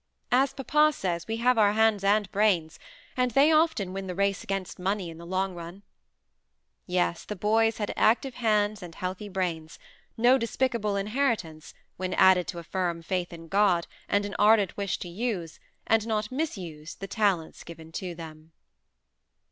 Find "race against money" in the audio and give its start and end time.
4.15-5.11